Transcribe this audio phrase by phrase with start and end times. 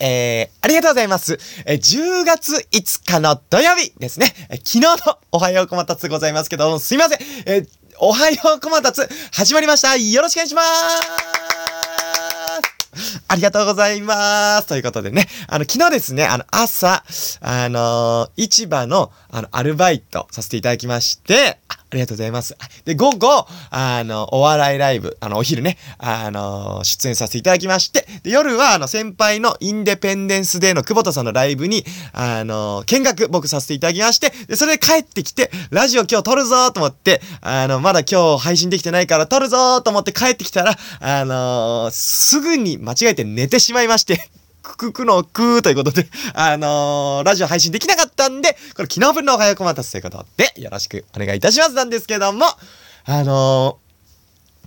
[0.00, 1.38] えー、ありがとうございます。
[1.66, 4.34] えー、10月5日の土曜日ですね。
[4.50, 7.18] えー昨日のおはようこまたつございますけど、すいません。
[7.46, 7.68] えー
[8.00, 9.96] おはようこまたつ、始まりました。
[9.96, 10.68] よろしくお願いします。
[13.26, 14.68] ありがとうございます。
[14.68, 17.04] ということでね、あの、昨日ですね、あの、朝、
[17.40, 21.58] あのー市場の、あの、アルバイトさせていただきまして、
[21.90, 22.56] ありがとうございます。
[22.84, 44.28] で、午後、あの、お笑いライブ、あの、お昼ね、あの、出演させていただきまして、で、夜は、あの、先輩のインデペンデンスデーの久保田さんのライブに、あの、見学僕させていただきまして、で、それで帰ってきて、ラジオ今日撮るぞーと思って、あの、まだ今日配信できてないから撮るぞーと思って帰ってきたら、あのすぐに間違えて寝てしまいまして、
[44.62, 52.46] くくくのくーということで、 あのーラジオ配信できなかったんで、これ昨日分のおはようこまたつということで、よろしくお願いいたしますなんですけども、
[53.04, 53.88] あのー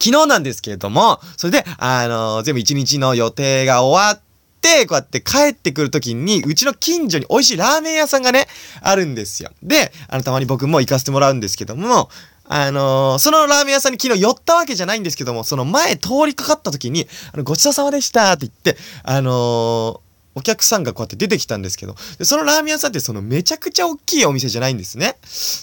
[0.00, 4.20] 昨日なんですけれども、それで、あのー全部一日の予定が終わっ
[4.60, 8.46] て、こうやって帰ってくるときに、うちの近所に美味しいラーメン屋さんがね、
[8.80, 9.50] あるんですよ。
[9.62, 12.10] で、あの、たまに僕も行かせてもらうんですけども、
[12.48, 20.00] あのーそのラーメン屋さんに昨日寄ったわけじゃないんですけども、その前通りかかった時に、あの、ごちそうさまでしたって言って、あのー
[20.34, 25.16] お客さんがこうやって出てきたんですけど、そのラーメン屋さんってそのめちゃくちゃ大きいお店じゃないんですね。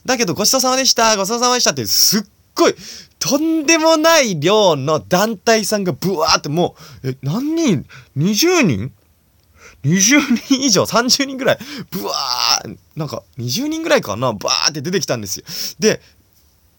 [0.05, 2.23] だけどごちそうさまでした、ごちそうさまでしたってすっ
[2.55, 2.75] ごい、
[3.17, 7.86] とんでもない量の団体さんがブワーってもう、え、何人
[8.17, 8.92] ?20 人
[9.86, 11.59] ?20 人以上 ?30 人ぐらい？
[11.92, 14.33] ブワーなんか20人ぐらいかな？
[14.33, 15.45] バーって出てきたんですよ。
[15.80, 16.02] で、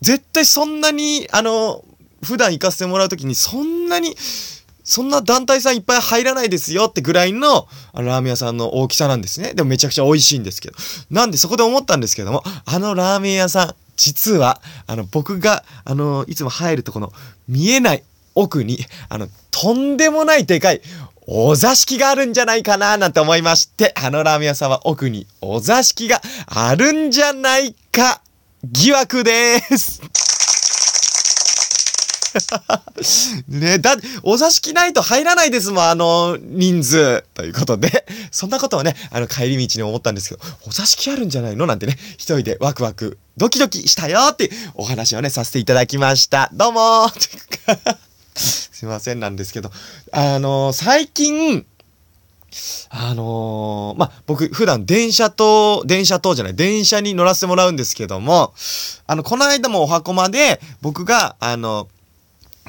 [0.00, 1.84] 絶対そんなに、あの、
[2.22, 4.16] 普段行かせてもらうときにそんなに、
[4.84, 9.53] そんな団体さんいっぱい入らないですよってぐらいのあのラーメン屋さんの大きさなんですね。
[9.53, 10.77] でもめちゃくちゃ美味しいんですけど。
[11.11, 17.12] なんでそこで思ったんですけども、あのラーメン屋さん、実は、あの僕が、あの、いつも入るとこの
[17.48, 20.83] 見えない奥に、あの、とんでもないでかい
[21.28, 28.20] お座敷があるんじゃないかななんて思いまして、あのラーメン屋さんは奥にお座敷があるんじゃないか
[28.72, 30.00] 疑惑です。
[33.49, 37.22] ねだ、お座敷ないと入らないですもん、あの人数。
[37.34, 41.66] ということで、そんなことをね、あの帰り道に思ったんですけど、お座敷あるんじゃないの？
[41.66, 46.50] なんてね、一人でワクワク、ドキドキしたよっていうお話をね、させていただきました。
[46.53, 47.09] どうも
[48.37, 49.71] すいませんなんですけど、
[50.12, 51.65] あの最近、
[52.91, 58.55] あのーまあ、僕、普段電車と、電車とじゃない、電車に乗らせてもらうんですけども、
[59.06, 61.89] あの、この間もお箱まで、僕が、あの、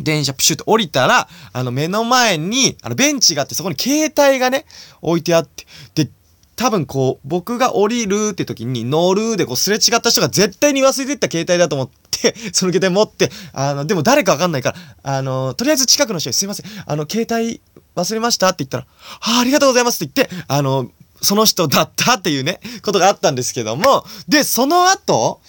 [0.02, 4.66] 電車プシュッと降りたら、あの、目の前に、あの、ベンチがあって、そこに携帯がね、
[5.02, 5.66] 置いてあって、
[6.06, 6.12] で、
[6.57, 14.72] 多分こう、僕が降りるって時に乗るでこうすれ違った人が絶対に忘れてった携帯だと思って、 その携帯持って、あの、でも誰かわかんないか
[15.03, 17.62] ら、あの、とりあえず近くの人にすいません、あの、携帯
[17.95, 18.85] 忘れましたって言ったら、
[19.22, 20.90] ああ、りがとうございますって言って、あの、
[21.22, 25.41] その人だったっていうね、ことがあったんですけども、で、その後、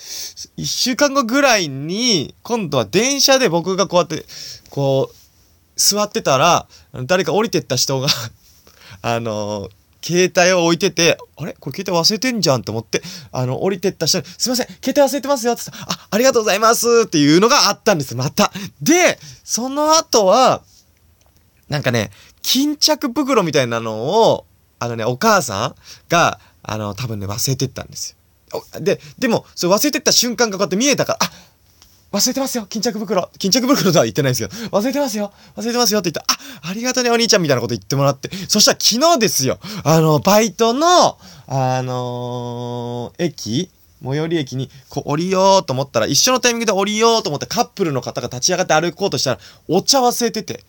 [0.58, 4.26] 一週間後ぐらいに、今度は電車で僕がこうやって、
[4.70, 5.14] こう、
[5.76, 6.66] 座ってたら、
[7.04, 8.08] 誰か降りてった人が、
[9.00, 9.68] あの
[10.02, 11.54] 携帯を置いてて、あれ？
[11.58, 18.52] これ携帯忘れてんじゃんと思って、あの、降りてった人に、すいません、携帯忘れてますよって言ったら、あ、ありがとうございますっていうのがあったんです、また。
[18.80, 20.62] で、その後は、
[21.68, 22.10] なんかね、
[22.42, 23.96] 巾着袋みたいなの
[24.30, 24.46] を、
[24.78, 25.74] あのね、お母さん
[26.08, 28.16] が、あの、多分ね、忘れてったんです
[28.52, 28.64] よ。
[28.80, 31.30] で、でも、それ忘れてった瞬間がこうやって見えたから、あ
[32.10, 36.37] 忘れてますよ巾着袋巾着袋とは言ってないんですけど、忘れてますよ忘れてますよって言ったら、
[36.68, 43.70] あ、りがとねお兄ちゃんみたいなこと言ってもらって、そしたら昨日ですよ、あの、バイトの、あのー駅
[44.04, 50.62] 最寄り駅にこう降りようと思ったら、一緒のタイミングで降りようと思ってカップルの方が立ち上がって歩こうとしたら、お茶忘れてて、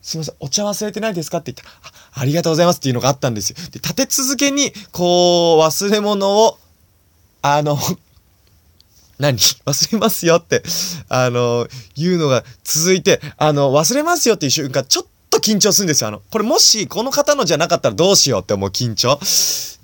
[0.00, 3.56] すいません、お茶忘れてないですかって言ったら、あありがとうございますっていうのがあったんですよ。
[3.70, 6.58] で、立て続けに、こう、忘れ物を、
[7.40, 7.78] あの、
[9.22, 9.38] 何？
[9.64, 10.62] 忘れますよって、
[11.08, 16.08] あの、言うのが続いて、あの、忘れますよっていう瞬間、ちょっと緊張するんですよ。
[16.08, 19.18] あの、これもし、この方のじゃなかったらどうしようって思う緊張。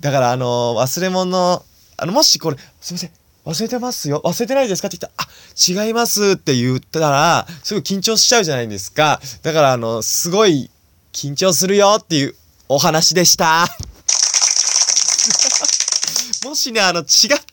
[0.01, 1.63] だから、あの、忘れ物、
[1.97, 3.11] あの、もしこれ、すいません、
[3.45, 9.21] 忘れてますよ忘れてないですかって言ったら、あ、違いますって言ったら、すごい緊張しちゃうじゃないですか。
[9.41, 10.69] だから、あの、すごい
[11.13, 12.35] 緊張するよっていう
[12.67, 13.67] お話でした。
[16.45, 17.05] もしね、あの、違っ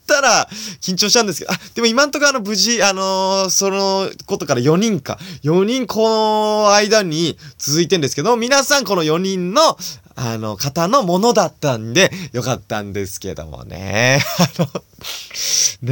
[0.06, 0.49] たら、
[0.81, 9.77] 緊張しちゃうんですけど、あ、でも今んとこあの、無事、あのーそのことから4人か、4人この間に続いてんですけど、皆さんこの4人の、
[10.15, 14.23] あの、方のものだったんで、よかったんですけどもね。
[14.38, 14.69] あの、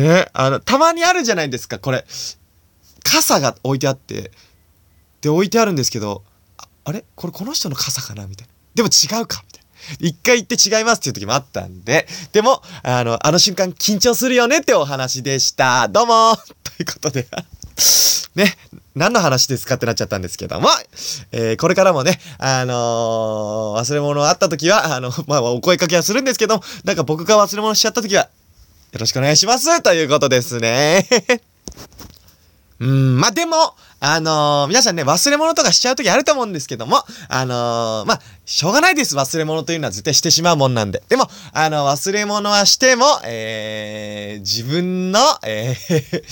[0.03, 2.07] ね、あの、たまにあるじゃないですか、これ。
[3.03, 4.31] 傘が置いてあって、
[5.21, 6.23] で、置いてあるんですけど、
[6.59, 7.05] ああれ？
[7.15, 8.27] これこの人の傘かな？
[8.27, 8.53] みたいな。
[8.75, 9.43] でも違うか？
[9.47, 9.64] みたいな。
[9.99, 15.89] 一回言って違いますっていう時もあったんで、でも、あの、あの瞬間緊張するよねってお話でした。
[15.89, 17.27] どうも ということで
[18.35, 18.57] ね、
[18.95, 20.69] 何の話ですかってなっちゃったんですけども、
[21.33, 28.23] えー、これからもね、あのー、忘れ物あった時は、あの、 まあ、お声かけはするんですけども、なんか僕が忘れ物しちゃった時は、
[28.93, 31.07] よろしくお願いしますということですね。
[32.81, 33.57] うん、まあ、でも、
[34.01, 36.99] あのー、皆さんね、忘れ物とかしちゃうときあると思うんですけども、
[37.29, 39.17] あのー、まあ、しょうがないです。
[39.17, 41.03] 忘れ物というのは絶対してしまうもんなんで。
[41.09, 46.23] でも、あの、忘れ物はしても、えー、自分の、えー、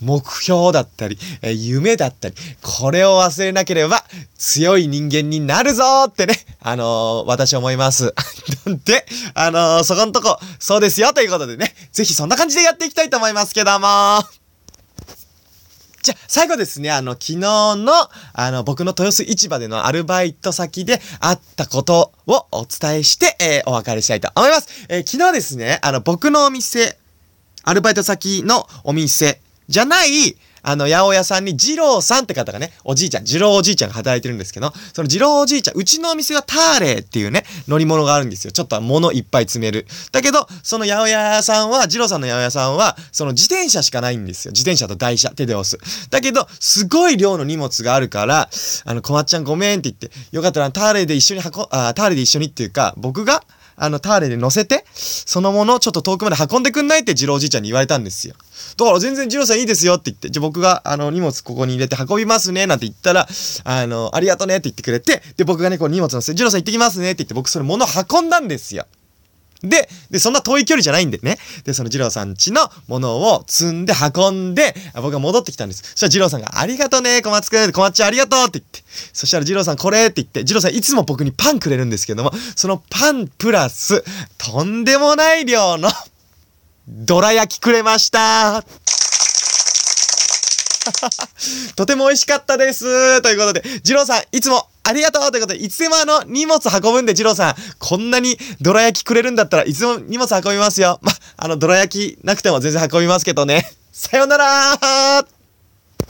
[0.04, 4.04] 目標だったり、えー、夢だったり、これを忘れなければ
[4.36, 8.12] 強い人間になるぞーってね、あのー、私思います。
[8.84, 14.41] で、あのー、そこんとこ、そうですよということでね、ぜひそんな感じでやっていきたいと思いますけども。
[16.02, 17.92] じゃ、最後ですね、あの、昨日の、
[18.32, 24.68] あの、僕の豊洲市場でのアルバイト先であったことをお伝えして、えー、お別れしたいと思います。
[24.88, 26.98] えー、昨日ですね、あの、僕のお店、
[27.62, 38.52] アルバイト先のお店じゃない、あの、八百屋さんに二郎さんって方がね、おじいちゃん、二郎おじいちゃんが働いてるんですけど、その二郎おじいちゃん、うちのお店はターレーっていうね、乗り物があるんですよ。
[38.52, 39.86] ちょっと物いっぱい詰める。
[40.12, 44.52] だけど、その八百屋さんは、二郎さんの八百屋さんは、その自転車しかないんですよ。
[44.52, 45.78] 自転車と台車、手で押す。
[46.10, 48.48] だけど、すごい量の荷物があるから、
[48.84, 53.42] あの、小松ちゃんごめんって言って、よかったらターレーで一緒に運、あ、ターレーで一緒にっていうか、僕が、
[53.76, 58.34] あの、ターレで乗せて、そのものをちょっと遠くまで運んでくんないって次郎おじいちゃんに言われたんですよ。
[58.76, 63.28] だから全然次郎さんいいですよって言って、じゃあ僕があの荷物ここに入れて運びますねなんて言ったら、
[63.64, 68.86] あの、ありがとねって言ってくれて、で、僕がね、こう荷物乗せて、次郎さん行ってきますねって言って僕それ物運んだんですよ。
[69.62, 71.38] で、で、そんな遠い距離じゃないんでね。
[71.64, 75.82] で、その二郎さんちのものを積んで運んで、僕が戻ってきたんです。
[75.94, 78.82] そしたら二郎さんが、ありがとね、小松くん、小松ちゃんありがとうって言って。
[79.12, 84.04] そしたら二郎さんこれって言って、二郎さんいつも僕にパンくれるんですけども、そのパンプラス、
[84.38, 85.90] とんでもない量の、
[86.88, 88.64] どら焼きくれました
[91.76, 93.22] とても美味しかったです。
[93.22, 100.98] ということで、二郎さん、いつもありがとうということで、いつでもあの、荷物運ぶんで、二郎さん、こんなにどら焼きくれるんだったらいつも荷物運びますよ。
[101.02, 103.70] ま、あの、どら焼きなくても全然運びますけどね。
[103.92, 105.41] さよなら